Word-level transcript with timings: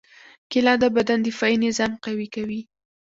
کېله 0.51 0.73
د 0.81 0.85
بدن 0.95 1.19
دفاعي 1.27 1.55
نظام 1.65 1.91
قوي 2.05 2.27
کوي. 2.35 2.61